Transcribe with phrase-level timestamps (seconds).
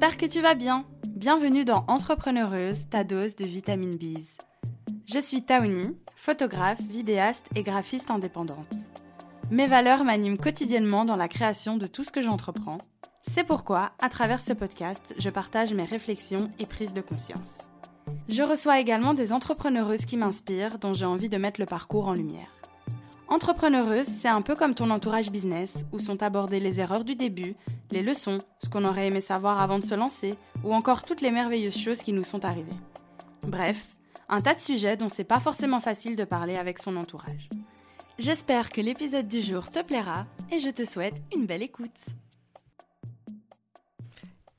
[0.00, 0.86] J'espère que tu vas bien.
[1.10, 4.16] Bienvenue dans Entrepreneureuse, ta dose de vitamine B.
[5.04, 8.74] Je suis Taoni, photographe, vidéaste et graphiste indépendante.
[9.50, 12.78] Mes valeurs m'animent quotidiennement dans la création de tout ce que j'entreprends.
[13.28, 17.68] C'est pourquoi, à travers ce podcast, je partage mes réflexions et prises de conscience.
[18.26, 22.14] Je reçois également des entrepreneureuses qui m'inspirent, dont j'ai envie de mettre le parcours en
[22.14, 22.59] lumière.
[23.30, 27.54] Entrepreneureuse, c'est un peu comme ton entourage business, où sont abordées les erreurs du début,
[27.92, 30.34] les leçons, ce qu'on aurait aimé savoir avant de se lancer,
[30.64, 32.72] ou encore toutes les merveilleuses choses qui nous sont arrivées.
[33.44, 33.86] Bref,
[34.28, 37.48] un tas de sujets dont c'est pas forcément facile de parler avec son entourage.
[38.18, 41.88] J'espère que l'épisode du jour te plaira et je te souhaite une belle écoute.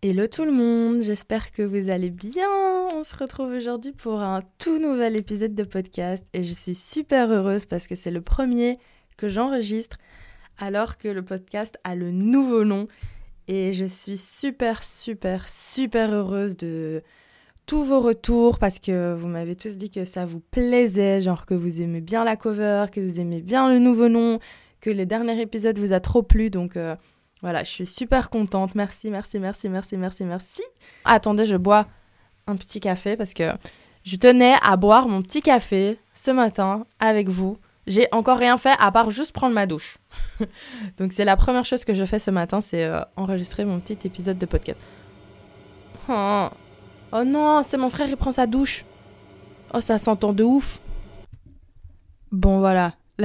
[0.04, 2.50] Hello tout le monde, j'espère que vous allez bien.
[2.96, 7.30] On se retrouve aujourd'hui pour un tout nouvel épisode de podcast et je suis super
[7.30, 8.80] heureuse parce que c'est le premier
[9.16, 10.00] que j'enregistre
[10.58, 12.88] alors que le podcast a le nouveau nom
[13.48, 17.04] et je suis super super super heureuse de
[17.68, 21.54] tous vos retours parce que vous m'avez tous dit que ça vous plaisait, genre que
[21.54, 24.40] vous aimez bien la cover, que vous aimez bien le nouveau nom,
[24.80, 26.96] que les derniers épisodes vous a trop plu donc euh,
[27.42, 28.76] voilà, je suis super contente.
[28.76, 30.62] Merci, merci, merci, merci, merci, merci.
[31.06, 31.88] Attendez, je bois
[32.48, 33.52] un petit café parce que
[34.04, 37.58] je tenais à boire mon petit café ce matin avec vous.
[37.88, 39.98] J'ai encore rien fait à part juste prendre ma douche.
[40.98, 43.98] Donc c'est la première chose que je fais ce matin, c'est euh, enregistrer mon petit
[44.06, 44.80] épisode de podcast.
[46.08, 46.48] Oh,
[47.12, 48.86] oh non, c'est mon frère, il prend sa douche.
[49.74, 50.80] Oh, ça s'entend de ouf.
[52.32, 52.94] Bon voilà.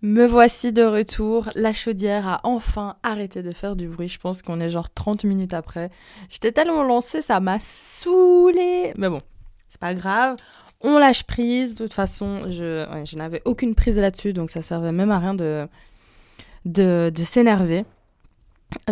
[0.00, 1.50] Me voici de retour.
[1.56, 4.08] La chaudière a enfin arrêté de faire du bruit.
[4.08, 5.90] Je pense qu'on est genre 30 minutes après.
[6.30, 8.92] J'étais tellement lancée, ça m'a saoulée.
[8.96, 9.22] Mais bon,
[9.68, 10.36] c'est pas grave.
[10.80, 11.74] On lâche prise.
[11.74, 15.34] De toute façon, je, je n'avais aucune prise là-dessus, donc ça servait même à rien
[15.34, 15.66] de,
[16.64, 17.84] de, de s'énerver.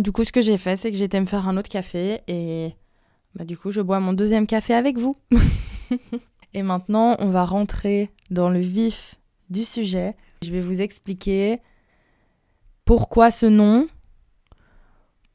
[0.00, 2.75] Du coup, ce que j'ai fait, c'est que j'étais me faire un autre café et
[3.37, 5.16] bah, du coup, je bois mon deuxième café avec vous.
[6.55, 9.16] et maintenant, on va rentrer dans le vif
[9.50, 10.16] du sujet.
[10.42, 11.60] Je vais vous expliquer
[12.84, 13.88] pourquoi ce nom,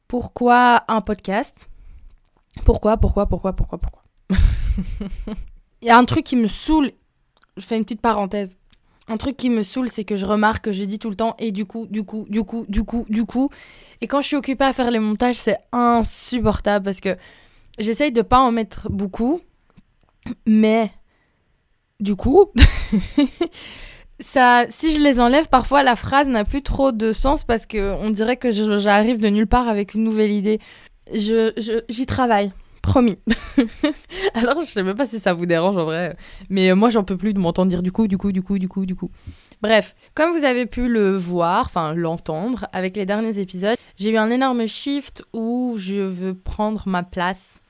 [0.08, 1.70] pourquoi un podcast,
[2.66, 4.04] pourquoi, pourquoi, pourquoi, pourquoi, pourquoi.
[5.82, 6.92] Il y a un truc qui me saoule,
[7.58, 8.58] je fais une petite parenthèse.
[9.08, 11.36] Un truc qui me saoule, c'est que je remarque que je dis tout le temps
[11.40, 13.50] et du coup, du coup, du coup, du coup, du coup.
[14.00, 17.18] Et quand je suis occupée à faire les montages, c'est insupportable parce que
[17.80, 19.42] j'essaye de pas en mettre beaucoup,
[20.46, 20.92] mais
[22.00, 22.46] du coup,
[24.22, 27.96] ça, si je les enlève, parfois la phrase n'a plus trop de sens parce que
[28.00, 30.60] on dirait que j'arrive de nulle part avec une nouvelle idée.
[31.14, 31.52] Je,
[31.90, 33.18] j'y travaille, promis.
[34.34, 36.16] Alors je sais même pas si ça vous dérange en vrai,
[36.50, 38.68] mais moi j'en peux plus de m'entendre dire du coup, du coup, du coup, du
[38.68, 39.10] coup, du coup.
[39.62, 44.18] Bref, comme vous avez pu le voir, enfin l'entendre avec les derniers épisodes, j'ai eu
[44.18, 47.62] un énorme shift où je veux prendre ma place.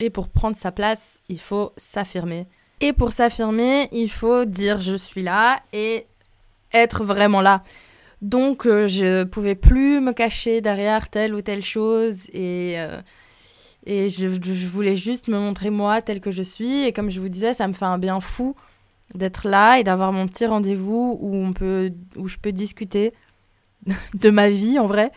[0.00, 2.46] Et pour prendre sa place, il faut s'affirmer
[2.80, 6.06] et pour s'affirmer, il faut dire je suis là et
[6.72, 7.62] être vraiment là.
[8.22, 13.00] Donc euh, je pouvais plus me cacher derrière telle ou telle chose et, euh,
[13.86, 14.26] et je,
[14.66, 16.84] voulais juste me montrer moi tel que je suis.
[16.84, 18.56] Et comme je vous disais, ça me fait un bien fou
[19.14, 23.12] d'être là et d'avoir mon petit rendez-vous où, on peut, où je peux discuter
[24.14, 25.12] de ma vie en vrai.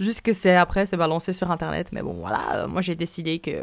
[0.00, 1.88] Juste que c'est après, c'est balancé sur internet.
[1.92, 3.62] Mais bon, voilà, moi j'ai décidé que.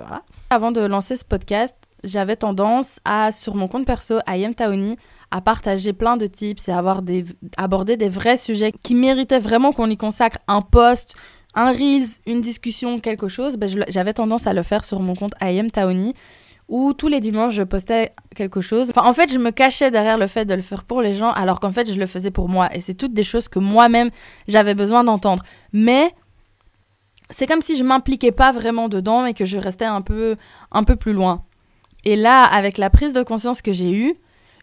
[0.50, 4.98] Avant de lancer ce podcast, j'avais tendance à, sur mon compte perso, à Taoni,
[5.32, 7.26] à partager plein de tips et avoir des,
[7.58, 11.16] aborder des vrais sujets qui méritaient vraiment qu'on y consacre un post,
[11.56, 13.58] un Reels, une discussion, quelque chose.
[13.58, 16.14] Ben, j'avais tendance à le faire sur mon compte IM Taoni
[16.70, 18.90] où tous les dimanches je postais quelque chose.
[18.90, 21.32] Enfin, en fait, je me cachais derrière le fait de le faire pour les gens,
[21.32, 22.70] alors qu'en fait, je le faisais pour moi.
[22.74, 24.10] Et c'est toutes des choses que moi-même
[24.48, 25.44] j'avais besoin d'entendre.
[25.72, 26.12] Mais
[27.30, 30.36] c'est comme si je m'impliquais pas vraiment dedans et que je restais un peu,
[30.72, 31.44] un peu plus loin.
[32.04, 34.16] Et là, avec la prise de conscience que j'ai eue,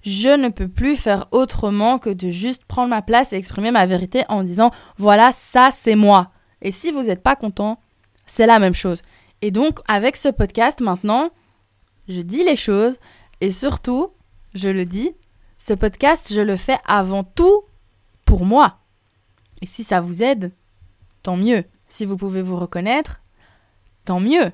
[0.02, 3.87] je ne peux plus faire autrement que de juste prendre ma place et exprimer ma
[3.87, 6.31] vérité en disant voilà, ça c'est moi.
[6.62, 7.81] Et si vous n'êtes pas content,
[8.26, 9.02] c'est la même chose.
[9.42, 11.31] Et donc, avec ce podcast maintenant,
[12.08, 12.98] je dis les choses
[13.40, 14.12] et surtout,
[14.54, 15.12] je le dis,
[15.58, 17.62] ce podcast, je le fais avant tout
[18.25, 18.78] pour moi.
[19.62, 20.52] Et si ça vous aide,
[21.22, 21.64] tant mieux.
[21.88, 23.20] Si vous pouvez vous reconnaître,
[24.04, 24.52] tant mieux.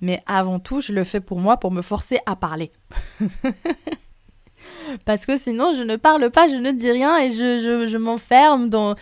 [0.00, 2.72] Mais avant tout, je le fais pour moi, pour me forcer à parler.
[5.04, 8.68] Parce que sinon, je ne parle pas, je ne dis rien et je, je, m'enferme
[8.68, 8.94] dans,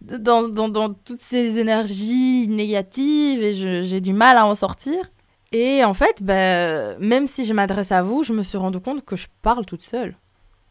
[0.00, 5.10] dans, dans, dans, toutes ces énergies négatives et j'ai du mal à en sortir.
[5.52, 9.04] Et en fait, ben, même si je m'adresse à vous, je me suis rendu compte
[9.04, 10.16] que je parle toute seule.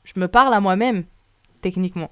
[0.04, 1.06] Je me parle à moi-même,
[1.62, 2.12] techniquement.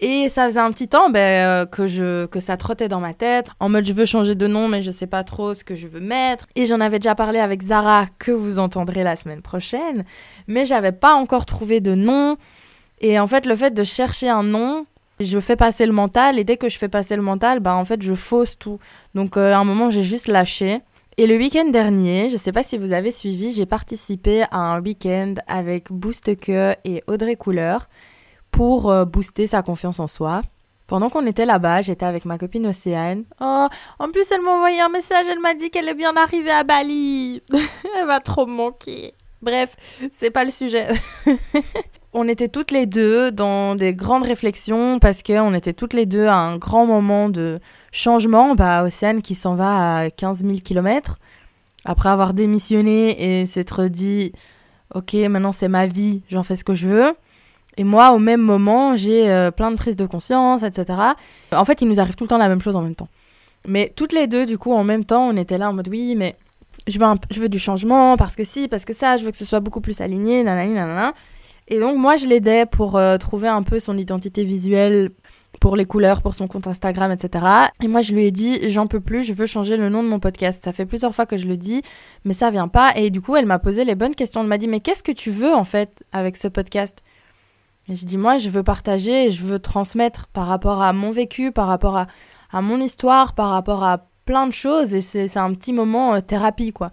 [0.00, 3.14] Et ça faisait un petit temps ben, euh, que, je, que ça trottait dans ma
[3.14, 5.74] tête, en mode je veux changer de nom, mais je sais pas trop ce que
[5.74, 6.46] je veux mettre.
[6.54, 10.04] Et j'en avais déjà parlé avec Zara, que vous entendrez la semaine prochaine,
[10.48, 12.36] mais j'avais pas encore trouvé de nom.
[13.00, 14.84] Et en fait, le fait de chercher un nom,
[15.18, 17.86] je fais passer le mental, et dès que je fais passer le mental, ben, en
[17.86, 18.78] fait, je fausse tout.
[19.14, 20.80] Donc, euh, à un moment, j'ai juste lâché.
[21.16, 24.82] Et le week-end dernier, je sais pas si vous avez suivi, j'ai participé à un
[24.82, 27.88] week-end avec Boost Que et Audrey Couleur
[28.56, 30.40] pour euh, booster sa confiance en soi.
[30.86, 33.24] Pendant qu'on était là-bas, j'étais avec ma copine Océane.
[33.38, 33.66] Oh,
[33.98, 36.64] en plus, elle m'a envoyé un message, elle m'a dit qu'elle est bien arrivée à
[36.64, 37.42] Bali.
[37.98, 39.12] elle va trop me manquer.
[39.42, 39.76] Bref,
[40.10, 40.88] c'est pas le sujet.
[42.14, 46.26] on était toutes les deux dans des grandes réflexions parce qu'on était toutes les deux
[46.26, 47.60] à un grand moment de
[47.92, 48.54] changement.
[48.54, 51.18] Bah, Océane qui s'en va à 15 000 km
[51.84, 54.32] après avoir démissionné et s'être dit
[54.94, 57.16] Ok, maintenant c'est ma vie, j'en fais ce que je veux.
[57.76, 60.98] Et moi, au même moment, j'ai euh, plein de prises de conscience, etc.
[61.52, 63.08] En fait, il nous arrive tout le temps la même chose en même temps.
[63.66, 66.14] Mais toutes les deux, du coup, en même temps, on était là en mode oui,
[66.16, 66.36] mais
[66.86, 69.36] je veux, je veux du changement parce que si, parce que ça, je veux que
[69.36, 71.14] ce soit beaucoup plus aligné, nanani, nanana.
[71.68, 75.10] Et donc, moi, je l'aidais pour euh, trouver un peu son identité visuelle,
[75.60, 77.44] pour les couleurs, pour son compte Instagram, etc.
[77.82, 80.08] Et moi, je lui ai dit, j'en peux plus, je veux changer le nom de
[80.08, 80.62] mon podcast.
[80.62, 81.82] Ça fait plusieurs fois que je le dis,
[82.24, 82.92] mais ça vient pas.
[82.96, 84.42] Et du coup, elle m'a posé les bonnes questions.
[84.42, 87.02] Elle m'a dit, mais qu'est-ce que tu veux, en fait, avec ce podcast?
[87.88, 91.52] Et je dis, moi, je veux partager je veux transmettre par rapport à mon vécu,
[91.52, 92.06] par rapport à,
[92.50, 94.92] à mon histoire, par rapport à plein de choses.
[94.92, 96.90] Et c'est un petit moment euh, thérapie, quoi.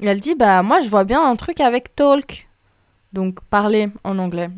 [0.00, 2.48] Et elle dit, bah, moi, je vois bien un truc avec talk.
[3.12, 4.50] Donc, parler en anglais.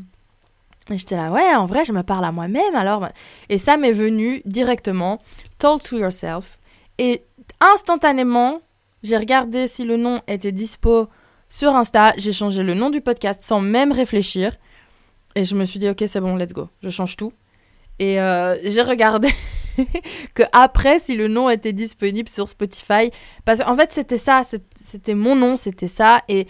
[0.91, 3.09] Et j'étais là, ouais, en vrai, je me parle à moi-même, alors.
[3.49, 5.21] Et ça m'est venu directement,
[5.59, 6.59] talk to yourself.
[6.99, 7.25] Et
[7.61, 8.61] instantanément,
[9.03, 11.09] j'ai regardé si le nom était dispo
[11.49, 12.13] sur Insta.
[12.17, 14.57] J'ai changé le nom du podcast sans même réfléchir.
[15.37, 16.71] Et je me suis dit, ok, c'est bon, let's go.
[16.83, 17.31] Je change tout.
[17.99, 19.29] Et euh, j'ai regardé
[20.35, 23.11] que après, si le nom était disponible sur Spotify,
[23.45, 24.43] parce qu'en fait, c'était ça,
[24.81, 26.23] c'était mon nom, c'était ça.
[26.29, 26.47] Et,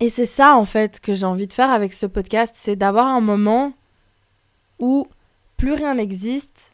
[0.00, 3.06] et c'est ça, en fait, que j'ai envie de faire avec ce podcast, c'est d'avoir
[3.06, 3.72] un moment
[4.78, 5.08] où
[5.56, 6.72] plus rien n'existe.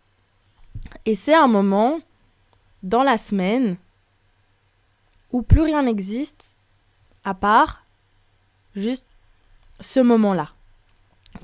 [1.05, 2.01] Et c'est un moment
[2.83, 3.77] dans la semaine
[5.31, 6.57] où plus rien n'existe
[7.23, 7.87] à part
[8.75, 9.07] juste
[9.79, 10.56] ce moment-là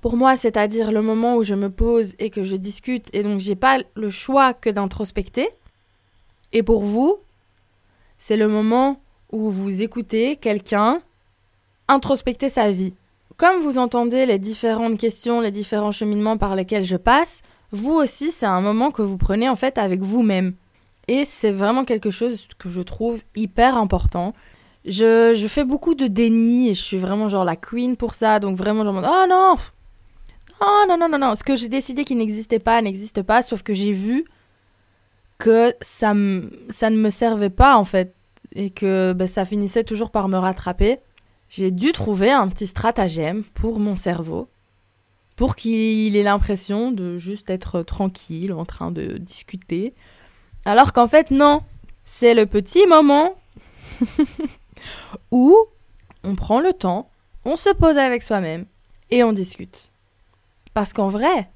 [0.01, 3.41] pour moi, c'est-à-dire le moment où je me pose et que je discute, et donc
[3.41, 5.49] j'ai pas le choix que d'introspecter.
[6.53, 7.19] Et pour vous,
[8.19, 9.01] c'est le moment
[9.31, 11.01] où vous écoutez quelqu'un
[11.89, 12.95] introspecter sa vie.
[13.37, 17.43] Comme vous entendez les différentes questions, les différents cheminements par lesquels je passe,
[17.73, 20.55] vous aussi, c'est un moment que vous prenez en fait avec vous-même.
[21.09, 24.35] Et c'est vraiment quelque chose que je trouve hyper important.
[24.85, 28.39] Je, je, fais beaucoup de déni et je suis vraiment genre la queen pour ça.
[28.41, 29.57] Donc vraiment genre, oh non,
[30.63, 33.63] oh non, non, non, non, ce que j'ai décidé qui n'existait pas n'existe pas, sauf
[33.63, 34.25] que j'ai vu
[35.39, 36.15] que ça,
[36.69, 38.15] ça ne me servait pas en fait
[38.55, 40.99] et que ben, ça finissait toujours par me rattraper.
[41.49, 44.49] J'ai dû trouver un petit stratagème pour mon cerveau
[45.37, 49.95] pour qu'il ait l'impression de juste être tranquille en train de discuter.
[50.65, 51.63] Alors qu'en fait, non,
[52.05, 53.35] c'est le petit moment
[55.31, 55.57] où
[56.25, 57.11] on prend le temps,
[57.45, 58.67] on se pose avec soi-même
[59.11, 59.92] et on discute.
[60.75, 61.51] Parce qu'en vrai,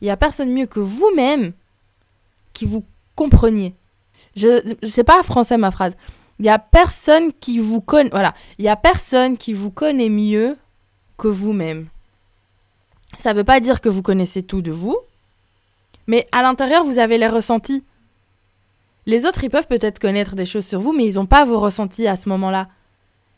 [0.00, 1.52] il n'y a personne mieux que vous-même
[2.52, 2.84] qui vous
[3.14, 3.74] compreniez.
[4.36, 5.94] Je ne sais pas français ma phrase.
[6.38, 8.10] Il n'y a personne qui vous connaît.
[8.58, 10.56] N'y a personne qui vous connaît mieux
[11.16, 11.88] que vous-même.
[13.16, 14.96] Ça ne veut pas dire que vous connaissez tout de vous,
[16.06, 17.82] mais à l'intérieur, vous avez les ressentis.
[19.06, 21.58] Les autres, ils peuvent peut-être connaître des choses sur vous, mais ils n'ont pas vos
[21.58, 22.68] ressentis à ce moment-là.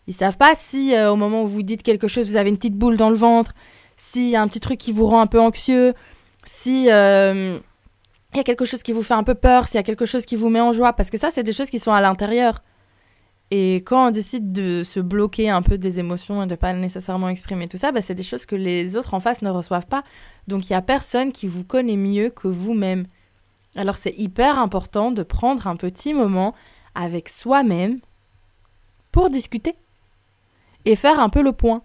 [0.06, 2.56] Ils savent pas si euh, au moment où vous dites quelque chose, vous avez une
[2.56, 3.52] petite boule dans le ventre
[4.00, 5.92] s'il y a un petit truc qui vous rend un peu anxieux,
[6.44, 7.58] si euh,
[8.32, 10.06] il y a quelque chose qui vous fait un peu peur, s'il y a quelque
[10.06, 12.00] chose qui vous met en joie, parce que ça, c'est des choses qui sont à
[12.00, 12.62] l'intérieur.
[13.50, 17.28] Et quand on décide de se bloquer un peu des émotions et de pas nécessairement
[17.28, 20.02] exprimer tout ça, bah, c'est des choses que les autres en face ne reçoivent pas.
[20.48, 23.06] Donc il y a personne qui vous connaît mieux que vous-même.
[23.76, 26.54] Alors c'est hyper important de prendre un petit moment
[26.94, 27.98] avec soi-même
[29.12, 29.74] pour discuter
[30.86, 31.82] et faire un peu le point.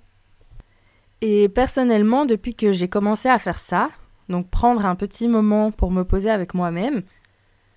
[1.21, 3.89] Et personnellement, depuis que j'ai commencé à faire ça,
[4.29, 7.03] donc prendre un petit moment pour me poser avec moi-même,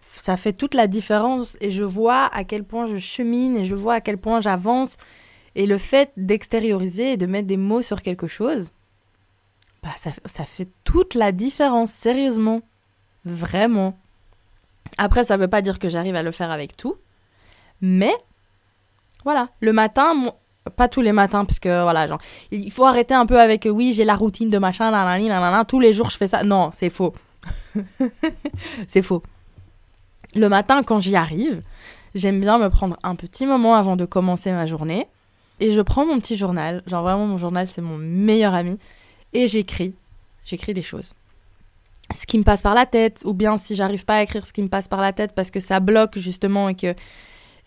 [0.01, 3.75] ça fait toute la différence et je vois à quel point je chemine et je
[3.75, 4.97] vois à quel point j'avance.
[5.55, 8.71] Et le fait d'extérioriser et de mettre des mots sur quelque chose,
[9.83, 12.63] bah ça, ça fait toute la différence, sérieusement.
[13.25, 13.97] Vraiment.
[14.97, 16.97] Après, ça ne veut pas dire que j'arrive à le faire avec tout.
[17.81, 18.15] Mais,
[19.25, 20.15] voilà, le matin,
[20.71, 22.21] Pas tous les matins, parce que voilà, genre,
[22.51, 25.81] il faut arrêter un peu avec oui, j'ai la routine de machin, nanani, nanana, tous
[25.81, 26.45] les jours je fais ça.
[26.45, 27.15] Non, c'est faux.
[28.89, 29.23] c'est faux.
[30.35, 31.63] Le matin, quand j'y arrive,
[32.15, 35.07] j'aime bien me prendre un petit moment avant de commencer ma journée.
[35.61, 36.83] Et je prends mon petit journal.
[36.87, 38.79] Genre vraiment, mon journal, c'est mon meilleur ami.
[39.33, 39.95] Et j'écris.
[40.45, 41.15] J'écris des choses.
[42.15, 43.23] Ce qui me passe par la tête.
[43.25, 45.51] Ou bien si j'arrive pas à écrire ce qui me passe par la tête parce
[45.51, 46.95] que ça bloque justement et que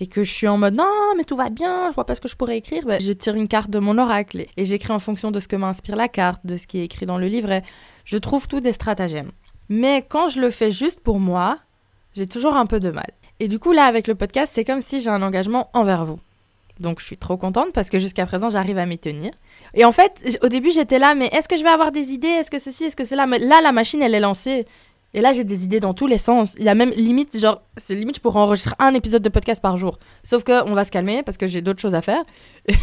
[0.02, 2.22] et que je suis en mode non mais tout va bien, je vois pas ce
[2.22, 5.00] que je pourrais écrire, ben, je tire une carte de mon oracle et j'écris en
[5.00, 7.64] fonction de ce que m'inspire la carte, de ce qui est écrit dans le livret.
[8.04, 9.32] Je trouve tout des stratagèmes.
[9.70, 11.60] Mais quand je le fais juste pour moi,
[12.16, 13.12] j'ai toujours un peu de mal.
[13.40, 16.20] Et du coup là avec le podcast, c'est comme si j'ai un engagement envers vous.
[16.80, 19.32] Donc je suis trop contente parce que jusqu'à présent j'arrive à m'y tenir.
[19.76, 22.28] Et en fait, au début j'étais là, mais est-ce que je vais avoir des idées?
[22.28, 22.86] Est-ce que ceci?
[22.86, 23.28] Est-ce que cela?
[23.28, 24.66] Là la machine elle est lancée.
[25.14, 26.56] Et là, j'ai des idées dans tous les sens.
[26.58, 29.62] Il y a même limite, genre, c'est limite, je pourrais enregistrer un épisode de podcast
[29.62, 30.00] par jour.
[30.24, 32.24] Sauf que on va se calmer parce que j'ai d'autres choses à faire.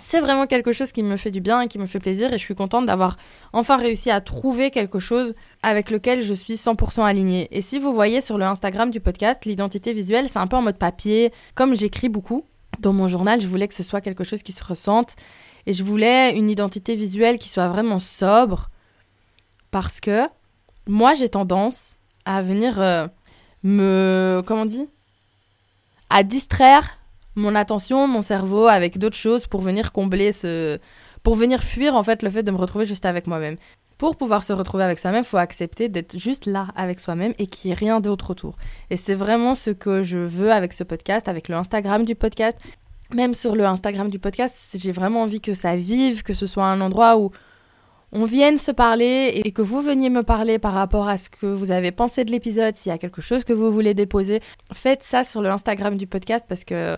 [0.00, 2.32] c'est vraiment quelque chose qui me fait du bien et qui me fait plaisir.
[2.32, 3.16] Et je suis contente d'avoir
[3.52, 7.48] enfin réussi à trouver quelque chose avec lequel je suis 100% alignée.
[7.52, 10.62] Et si vous voyez sur le Instagram du podcast, l'identité visuelle, c'est un peu en
[10.62, 11.32] mode papier.
[11.54, 12.44] Comme j'écris beaucoup
[12.80, 15.14] dans mon journal, je voulais que ce soit quelque chose qui se ressente.
[15.66, 18.70] Et je voulais une identité visuelle qui soit vraiment sobre
[19.70, 20.26] parce que
[20.86, 23.06] moi, j'ai tendance à venir euh,
[23.62, 24.42] me.
[24.46, 24.88] Comment on dit?
[26.10, 26.98] À distraire
[27.34, 30.78] mon attention, mon cerveau avec d'autres choses pour venir combler ce.
[31.22, 33.56] Pour venir fuir, en fait, le fait de me retrouver juste avec moi-même.
[33.98, 37.48] Pour pouvoir se retrouver avec soi-même, il faut accepter d'être juste là avec soi-même et
[37.48, 38.56] qu'il n'y ait rien d'autre autour.
[38.90, 42.56] Et c'est vraiment ce que je veux avec ce podcast, avec le Instagram du podcast.
[43.12, 46.66] Même sur le Instagram du podcast, j'ai vraiment envie que ça vive, que ce soit
[46.66, 47.32] un endroit où
[48.12, 51.46] on vienne se parler et que vous veniez me parler par rapport à ce que
[51.46, 54.40] vous avez pensé de l'épisode, s'il y a quelque chose que vous voulez déposer,
[54.72, 56.96] faites ça sur le Instagram du podcast parce que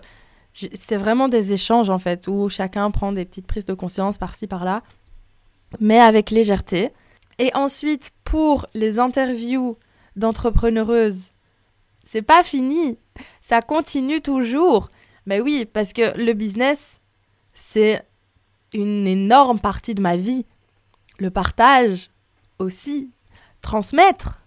[0.53, 4.47] c'est vraiment des échanges en fait où chacun prend des petites prises de conscience par-ci
[4.47, 4.83] par-là,
[5.79, 6.91] mais avec légèreté.
[7.39, 9.77] Et ensuite, pour les interviews
[10.15, 11.31] d'entrepreneureuses,
[12.03, 12.97] c'est pas fini,
[13.41, 14.89] ça continue toujours.
[15.25, 16.99] Mais oui, parce que le business,
[17.53, 18.01] c'est
[18.73, 20.45] une énorme partie de ma vie
[21.21, 22.09] le partage
[22.57, 23.11] aussi,
[23.61, 24.39] transmettre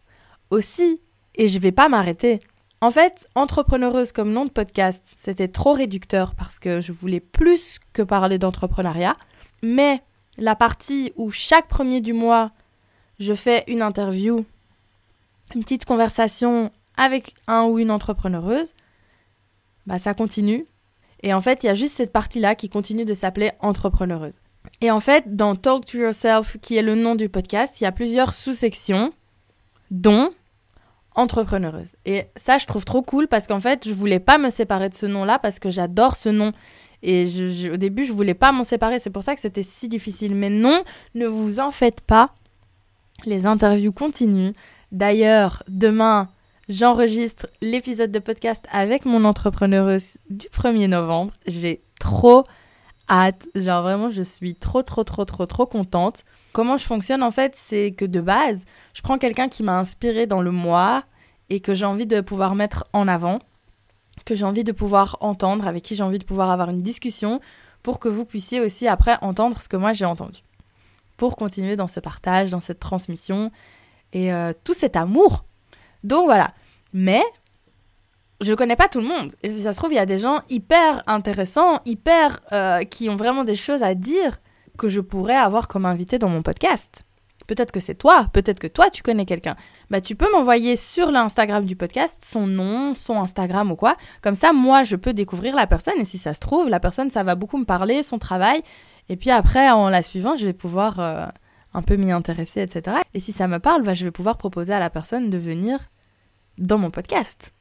[0.50, 1.00] aussi,
[1.36, 2.40] et je vais pas m'arrêter.
[2.80, 7.78] En fait, entrepreneureuse comme nom de podcast, c'était trop réducteur parce que je voulais plus
[7.92, 9.16] que parler d'entrepreneuriat,
[9.62, 10.02] mais
[10.36, 12.50] la partie où chaque premier du mois,
[13.20, 14.44] je fais une interview,
[15.54, 18.74] une petite conversation avec un ou une entrepreneureuse,
[19.86, 20.66] bah ça continue.
[21.22, 24.34] Et en fait, il y a juste cette partie-là qui continue de s'appeler entrepreneureuse.
[24.80, 27.86] Et en fait, dans Talk to Yourself, qui est le nom du podcast, il y
[27.86, 29.12] a plusieurs sous-sections,
[29.90, 30.30] dont
[31.14, 31.92] entrepreneureuse.
[32.04, 34.94] Et ça, je trouve trop cool parce qu'en fait, je voulais pas me séparer de
[34.94, 36.52] ce nom-là parce que j'adore ce nom.
[37.02, 37.26] Et
[37.72, 38.98] au début, je voulais pas m'en séparer.
[38.98, 40.34] C'est pour ça que c'était si difficile.
[40.34, 40.82] Mais non,
[41.14, 42.34] ne vous en faites pas.
[43.26, 44.52] Les interviews continuent.
[44.90, 46.28] D'ailleurs, demain,
[46.68, 51.32] j'enregistre l'épisode de podcast avec mon entrepreneureuse du 1er novembre.
[51.46, 52.44] J'ai trop
[53.08, 53.48] hâte.
[53.54, 56.24] Genre vraiment, je suis trop, trop, trop, trop, trop contente.
[56.52, 60.26] Comment je fonctionne en fait, c'est que de base, je prends quelqu'un qui m'a inspiré
[60.26, 61.04] dans le mois
[61.50, 63.38] et que j'ai envie de pouvoir mettre en avant,
[64.24, 67.40] que j'ai envie de pouvoir entendre, avec qui j'ai envie de pouvoir avoir une discussion
[67.82, 70.40] pour que vous puissiez aussi après entendre ce que moi j'ai entendu.
[71.16, 73.52] Pour continuer dans ce partage, dans cette transmission
[74.12, 75.44] et euh, tout cet amour.
[76.02, 76.54] Donc voilà.
[76.92, 77.22] Mais
[78.44, 79.32] je connais pas tout le monde.
[79.42, 82.40] Et si ça se trouve, il y a des gens hyper intéressants, hyper.
[82.52, 84.38] Euh, qui ont vraiment des choses à dire
[84.78, 87.04] que je pourrais avoir comme invité dans mon podcast.
[87.46, 89.56] Peut-être que c'est toi, peut-être que toi tu connais quelqu'un.
[89.90, 93.96] Bah tu peux m'envoyer sur l'Instagram du podcast son nom, son Instagram ou quoi.
[94.22, 97.10] Comme ça, moi je peux découvrir la personne et si ça se trouve, la personne
[97.10, 98.62] ça va beaucoup me parler, son travail.
[99.10, 101.26] Et puis après, en la suivant, je vais pouvoir euh,
[101.74, 102.96] un peu m'y intéresser, etc.
[103.12, 105.78] Et si ça me parle, bah, je vais pouvoir proposer à la personne de venir
[106.56, 107.53] dans mon podcast.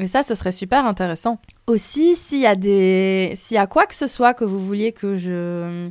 [0.00, 1.38] Et ça, ce serait super intéressant.
[1.66, 4.92] Aussi, s'il y a des, s'il y a quoi que ce soit que vous vouliez
[4.92, 5.90] que je,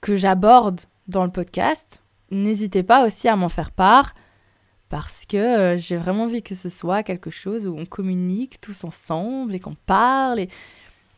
[0.00, 4.14] que j'aborde dans le podcast, n'hésitez pas aussi à m'en faire part
[4.88, 8.84] parce que euh, j'ai vraiment envie que ce soit quelque chose où on communique tous
[8.84, 10.38] ensemble et qu'on parle.
[10.38, 10.48] Et...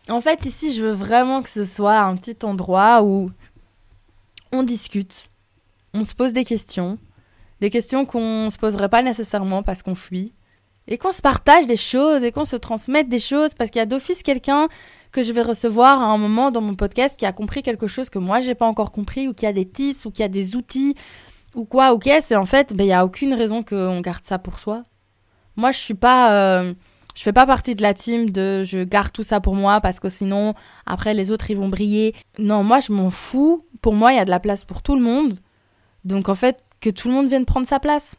[0.09, 3.31] En fait, ici, je veux vraiment que ce soit un petit endroit où
[4.53, 5.27] on discute,
[5.93, 6.99] on se pose des questions,
[7.61, 10.35] des questions qu'on ne se poserait pas nécessairement parce qu'on fuit,
[10.87, 13.83] et qu'on se partage des choses et qu'on se transmette des choses parce qu'il y
[13.83, 14.69] a d'office quelqu'un
[15.13, 18.11] que je vais recevoir à un moment dans mon podcast qui a compris quelque chose
[18.11, 20.57] que moi j'ai pas encore compris ou qui a des tips ou qui a des
[20.57, 20.95] outils
[21.55, 24.39] ou quoi ok c'est en fait ben il y a aucune raison qu'on garde ça
[24.39, 24.83] pour soi
[25.57, 26.75] moi je suis pas euh,
[27.15, 30.01] Je fais pas partie de la team de je garde tout ça pour moi parce
[30.01, 32.15] que sinon après les autres ils vont briller.
[32.39, 33.65] Non, moi je m'en fous.
[33.81, 35.35] Pour moi, il y a de la place pour tout le monde.
[36.05, 38.17] Donc en fait, que tout le monde vienne prendre sa place.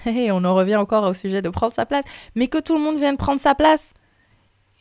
[0.06, 2.04] On en revient encore au sujet de prendre sa place.
[2.34, 3.94] Mais que tout le monde vienne prendre sa place.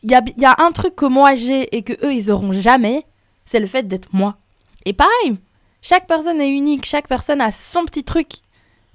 [0.03, 2.51] Il y a, y a un truc que moi j'ai et que eux ils auront
[2.51, 3.05] jamais,
[3.45, 4.37] c'est le fait d'être moi.
[4.85, 5.37] Et pareil,
[5.81, 8.33] chaque personne est unique, chaque personne a son petit truc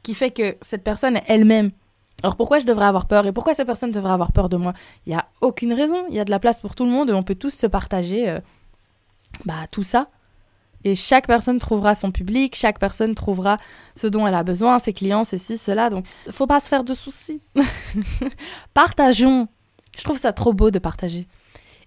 [0.03, 1.73] qui fait que cette personne est elle-même.
[2.23, 4.73] Alors pourquoi je devrais avoir peur et pourquoi cette personne devrait avoir peur de moi?
[5.07, 7.11] Il n'y a aucune raison, il y a de la place pour tout le monde
[7.11, 8.39] et on peut tous se partager euh,
[9.45, 10.09] bah, tout ça.
[10.85, 13.57] Et chaque personne trouvera son public, chaque personne trouvera
[13.95, 15.91] ce dont elle a besoin, ses clients, ceci, cela.
[15.91, 17.43] Donc, faut pas se faire de soucis.
[18.75, 19.49] Partageons.
[19.99, 21.27] Je trouve ça trop beau de partager.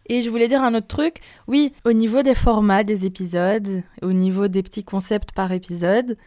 [0.07, 1.21] Et je voulais dire un autre truc.
[1.47, 6.17] Oui, au niveau des formats des épisodes, au niveau des petits concepts par épisode,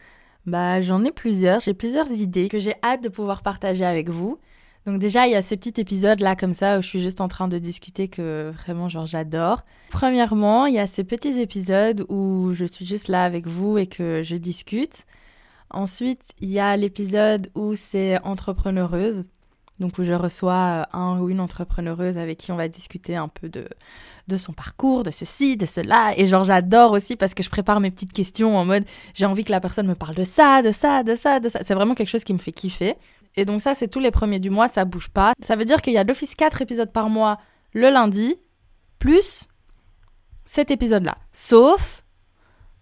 [0.45, 1.59] bah j'en ai plusieurs.
[1.59, 4.39] J'ai plusieurs idées que j'ai hâte de pouvoir partager avec vous.
[4.87, 7.19] Donc déjà, il y a ces petits épisodes là comme ça où je suis juste
[7.19, 9.65] en train de discuter que vraiment genre j'adore.
[9.89, 13.85] Premièrement, il y a ces petits épisodes où je suis juste là avec vous et
[13.85, 15.05] que je discute.
[15.71, 19.25] Ensuite, il y a l'épisode où c'est entrepreneureuse.
[19.79, 23.47] Donc où je reçois un ou une entrepreneureuse avec qui on va discuter un peu
[23.47, 23.67] de,
[24.27, 26.13] de son parcours, de ceci, de cela.
[26.17, 29.43] Et genre j'adore aussi parce que je prépare mes petites questions en mode j'ai envie
[29.43, 31.59] que la personne me parle de ça, de ça, de ça, de ça.
[31.61, 32.95] C'est vraiment quelque chose qui me fait kiffer.
[33.37, 35.33] Et donc ça, c'est tous les premiers du mois, ça bouge pas.
[35.39, 37.37] Ça veut dire qu'il y a d'office 4 épisodes par mois
[37.73, 38.35] le lundi,
[38.99, 39.47] plus
[40.43, 41.15] cet épisode-là.
[41.31, 42.03] Sauf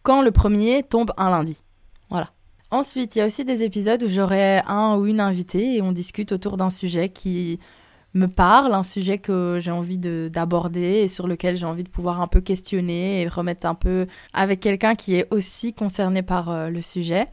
[0.01, 1.61] quand le premier tombe un lundi.
[2.09, 2.31] Voilà.
[2.71, 5.91] Ensuite, il y a aussi des épisodes où j'aurai un ou une invitée et on
[5.91, 7.59] discute autour d'un sujet qui
[8.13, 12.21] me parle, un sujet que j'ai envie d'aborder et sur lequel j'ai envie de pouvoir
[12.21, 16.69] un peu questionner et remettre un peu avec quelqu'un qui est aussi concerné par euh,
[16.69, 17.27] le sujet.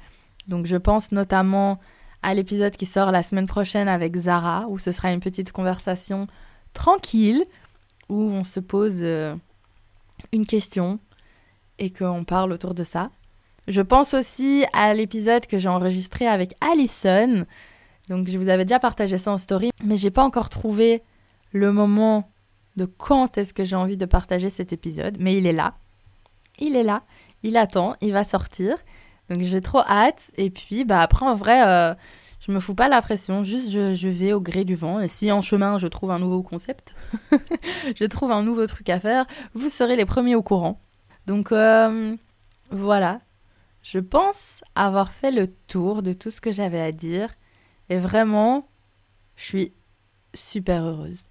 [0.49, 1.79] Donc je pense notamment
[2.23, 6.27] à l'épisode qui sort la semaine prochaine avec Zara, où ce sera une petite conversation
[6.73, 7.45] tranquille,
[8.09, 9.35] où on se pose euh,
[10.33, 10.99] une question
[11.79, 13.11] et qu'on parle autour de ça.
[13.69, 17.45] Je pense aussi à l'épisode que j'ai enregistré avec Alison.
[18.09, 21.03] Donc je vous avais déjà partagé ça en story, mais j'ai pas encore trouvé
[21.53, 22.31] le moment
[22.77, 25.75] de quand est-ce que j'ai envie de partager cet épisode, mais il est là.
[26.59, 27.03] Il est là,
[27.43, 28.77] il attend, il va sortir.
[29.29, 30.31] Donc j'ai trop hâte.
[30.37, 31.95] Et puis bah après en vrai, euh,
[32.41, 33.43] je me fous pas la pression.
[33.43, 35.01] Juste je, vais au gré du vent.
[35.01, 36.95] Et si en chemin je trouve un nouveau concept,
[37.97, 40.81] je trouve un nouveau truc à faire, vous serez les premiers au courant.
[41.27, 42.17] Donc euh,
[42.71, 43.21] voilà.
[43.83, 47.31] Je pense avoir fait le tour de tout ce que j'avais à dire.
[47.89, 48.69] Et vraiment,
[49.35, 49.73] je suis
[50.35, 51.27] super heureuse.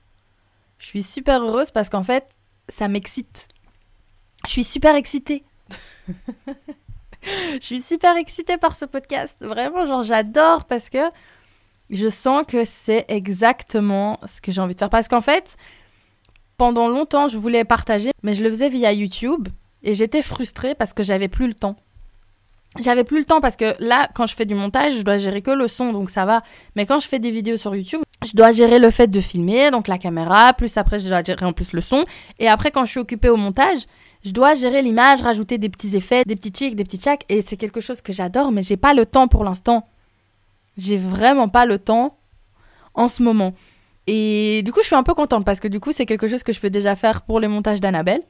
[0.77, 2.27] Je suis super heureuse parce qu'en fait,
[2.67, 3.47] ça m'excite.
[4.45, 5.43] Je suis super excitée.
[7.23, 9.37] je suis super excitée par ce podcast.
[9.41, 11.09] Vraiment, genre, j'adore parce que
[11.89, 14.89] je sens que c'est exactement ce que j'ai envie de faire.
[14.89, 15.57] Parce qu'en fait,
[16.57, 19.47] pendant longtemps, je voulais partager, mais je le faisais via YouTube
[19.83, 21.75] et j'étais frustrée parce que j'avais plus le temps.
[22.79, 25.41] J'avais plus le temps parce que là, quand je fais du montage, je dois gérer
[25.41, 26.41] que le son, donc ça va.
[26.75, 29.71] Mais quand je fais des vidéos sur YouTube, je dois gérer le fait de filmer,
[29.71, 32.05] donc la caméra, plus après je dois gérer en plus le son.
[32.39, 33.79] Et après, quand je suis occupée au montage,
[34.23, 37.25] je dois gérer l'image, rajouter des petits effets, des petits chics, des petits tchacs.
[37.27, 39.85] Et c'est quelque chose que j'adore, mais j'ai pas le temps pour l'instant.
[40.77, 42.15] J'ai vraiment pas le temps
[42.93, 43.53] en ce moment.
[44.07, 46.43] Et du coup, je suis un peu contente parce que du coup, c'est quelque chose
[46.43, 48.21] que je peux déjà faire pour les montages d'Annabelle.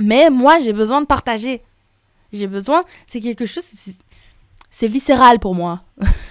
[0.00, 1.62] Mais moi, j'ai besoin de partager.
[2.32, 3.64] J'ai besoin, c'est quelque chose,
[4.70, 5.82] c'est viscéral pour moi.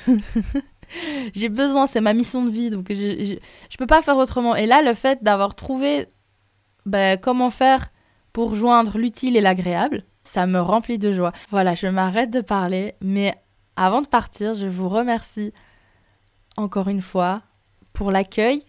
[1.33, 3.37] j'ai besoin, c'est ma mission de vie, donc je,
[3.69, 4.55] je, peux pas faire autrement.
[4.55, 6.07] Et là, le fait d'avoir trouvé
[6.85, 7.89] ben, comment faire
[8.31, 11.31] pour joindre l'utile et l'agréable, ça me remplit de joie.
[11.49, 13.33] Voilà, je m'arrête de parler, mais
[13.75, 15.51] avant de partir, je vous remercie
[16.57, 17.41] encore une fois
[17.93, 18.63] pour l'accueil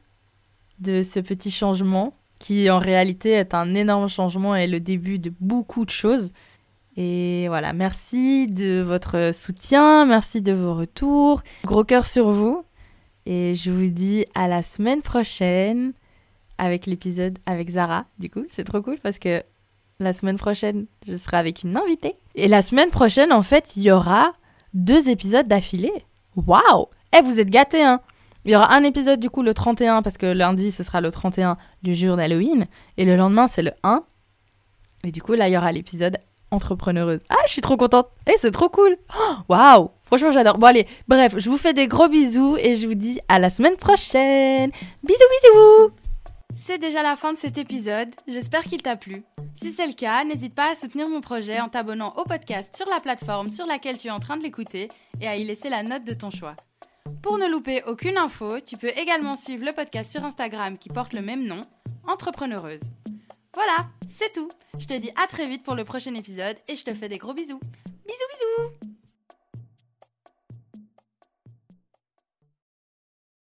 [0.78, 5.32] de ce petit changement qui en réalité est un énorme changement et le début de
[5.40, 6.32] beaucoup de choses.
[7.00, 11.42] Et voilà, merci de votre soutien, merci de vos retours.
[11.62, 12.64] Gros cœur sur vous.
[13.24, 15.92] Et je vous dis à la semaine prochaine
[16.58, 18.06] avec l'épisode avec Zara.
[18.18, 19.44] Du coup, c'est trop cool parce que
[20.00, 22.16] la semaine prochaine, je serai avec une invitée.
[22.34, 24.32] Et la semaine prochaine, en fait, il y aura
[24.74, 26.04] deux épisodes d'affilée.
[26.34, 28.00] Waouh Eh, vous êtes gâtés, hein
[28.44, 31.12] Il y aura un épisode du coup le 31 parce que lundi, ce sera le
[31.12, 32.66] 31 du jour d'Halloween.
[32.96, 34.02] Et le lendemain, c'est le 1.
[35.04, 36.18] Et du coup, là, il y aura l'épisode
[36.50, 37.20] entrepreneureuse.
[37.28, 38.08] Ah, je suis trop contente.
[38.26, 38.96] Eh, c'est trop cool.
[39.18, 39.90] Oh, waouh.
[40.02, 40.58] Franchement, j'adore.
[40.58, 40.86] Bon, allez.
[41.06, 44.70] Bref, je vous fais des gros bisous et je vous dis à la semaine prochaine.
[45.02, 45.92] Bisous, bisous.
[46.56, 48.08] C'est déjà la fin de cet épisode.
[48.26, 49.22] J'espère qu'il t'a plu.
[49.54, 52.88] Si c'est le cas, n'hésite pas à soutenir mon projet en t'abonnant au podcast sur
[52.88, 54.88] la plateforme sur laquelle tu es en train de l'écouter
[55.20, 56.56] et à y laisser la note de ton choix.
[57.22, 61.12] Pour ne louper aucune info, tu peux également suivre le podcast sur Instagram qui porte
[61.12, 61.60] le même nom,
[62.06, 62.80] Entrepreneureuse.
[63.58, 64.48] Voilà, c'est tout.
[64.78, 67.18] Je te dis à très vite pour le prochain épisode et je te fais des
[67.18, 67.58] gros bisous.
[67.58, 68.97] Bisous bisous